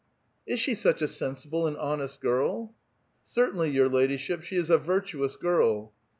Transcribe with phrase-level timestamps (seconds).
[0.37, 2.73] '"'* Is she such a sensible and honest girl?
[2.95, 5.93] *'" Certainly, your ladyship, she is a virtuous girl."